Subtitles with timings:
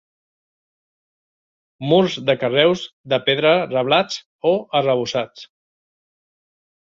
[1.89, 2.81] Murs de carreus
[3.13, 4.17] de pedra reblats
[4.53, 5.45] o arrebossats.